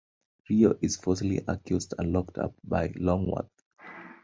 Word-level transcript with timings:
Rio 0.49 0.79
is 0.81 0.95
falsely 0.95 1.43
accused 1.47 1.93
and 1.99 2.11
locked 2.11 2.39
up 2.39 2.55
by 2.63 2.91
Longworth. 2.95 3.51